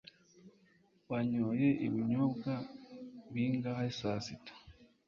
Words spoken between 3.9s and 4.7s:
saa sita?